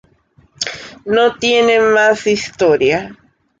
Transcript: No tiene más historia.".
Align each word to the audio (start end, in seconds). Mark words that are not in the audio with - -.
No 1.05 1.35
tiene 1.35 1.79
más 1.79 2.25
historia.". 2.25 3.15